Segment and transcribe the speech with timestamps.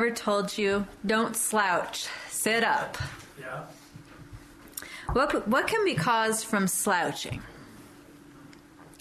[0.00, 2.96] ever told you, don't slouch, sit up?
[3.38, 3.64] Yeah.
[5.12, 7.42] What, what can be caused from slouching?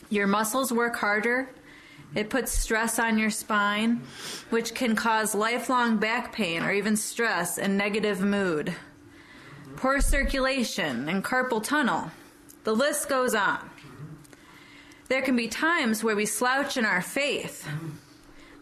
[0.10, 1.50] Your muscles work harder.
[2.16, 4.02] It puts stress on your spine,
[4.50, 8.76] which can cause lifelong back pain or even stress and negative mood.
[9.78, 12.12] Poor circulation and carpal tunnel.
[12.66, 13.70] The list goes on.
[15.08, 17.66] There can be times where we slouch in our faith.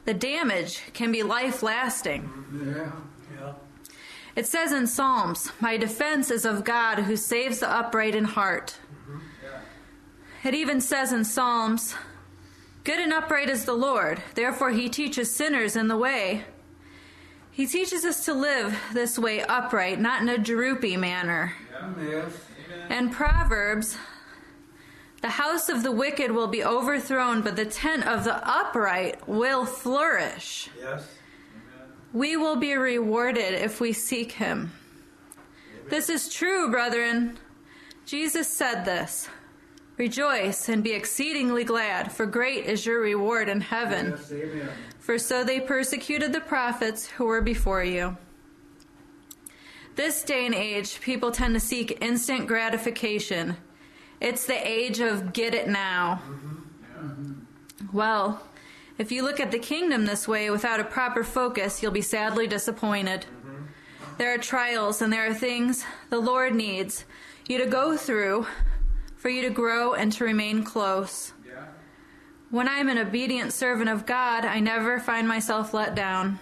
[0.07, 2.31] The damage can be life lasting.
[2.65, 2.91] Yeah.
[3.37, 3.53] Yeah.
[4.37, 8.77] It says in Psalms, My defense is of God who saves the upright in heart.
[9.03, 10.47] Mm-hmm.
[10.47, 11.93] It even says in Psalms,
[12.85, 16.45] Good and upright is the Lord, therefore he teaches sinners in the way.
[17.51, 21.53] He teaches us to live this way upright, not in a droopy manner.
[21.99, 22.31] Yes.
[22.87, 23.97] And Proverbs,
[25.21, 29.65] the house of the wicked will be overthrown, but the tent of the upright will
[29.65, 30.69] flourish.
[30.79, 31.07] Yes.
[32.13, 34.71] We will be rewarded if we seek him.
[35.89, 37.39] This is true, brethren.
[38.05, 39.27] Jesus said this
[39.97, 44.11] Rejoice and be exceedingly glad, for great is your reward in heaven.
[44.11, 44.31] Yes.
[44.31, 44.69] Amen.
[44.99, 48.17] For so they persecuted the prophets who were before you.
[49.95, 53.57] This day and age, people tend to seek instant gratification.
[54.19, 56.21] It's the age of get it now.
[57.93, 58.41] Well,
[58.97, 62.47] if you look at the kingdom this way without a proper focus, you'll be sadly
[62.47, 63.25] disappointed.
[64.17, 67.05] There are trials and there are things the Lord needs
[67.47, 68.47] you to go through
[69.15, 71.33] for you to grow and to remain close.
[72.49, 76.39] When I am an obedient servant of God, I never find myself let down.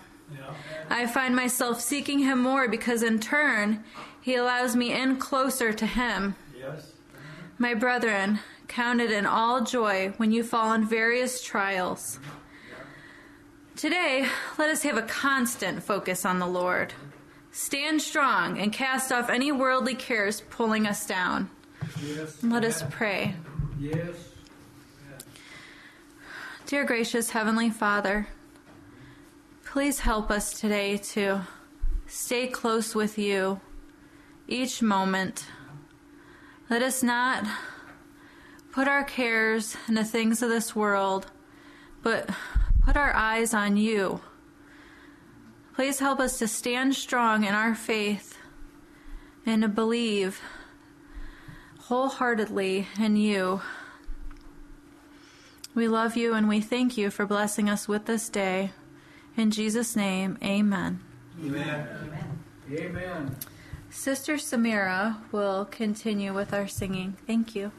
[0.90, 3.84] I find myself seeking Him more because in turn,
[4.22, 6.36] He allows me in closer to Him.
[6.58, 6.94] Yes.
[7.58, 12.20] My brethren, count it in all joy when you fall in various trials.
[13.78, 16.94] Today, let us have a constant focus on the Lord.
[17.52, 21.50] Stand strong and cast off any worldly cares pulling us down.
[22.03, 22.44] Yes.
[22.44, 23.36] Let us pray.
[23.80, 24.16] Yes.
[26.66, 28.28] Dear gracious Heavenly Father,
[29.63, 31.41] please help us today to
[32.08, 33.62] stay close with you
[34.47, 35.46] each moment.
[36.70, 37.46] Let us not
[38.72, 41.28] put our cares in the things of this world,
[42.02, 42.30] but
[42.84, 44.22] put our eyes on you.
[45.76, 48.38] Please help us to stand strong in our faith
[49.46, 50.42] and to believe
[51.81, 53.62] wholeheartedly in you.
[55.76, 58.72] We love you and we thank you for blessing us with this day.
[59.38, 61.02] In Jesus' name, amen.
[61.44, 61.88] Amen.
[62.72, 63.36] Amen.
[63.95, 67.16] Sister Samira will continue with our singing.
[67.25, 67.72] Thank you.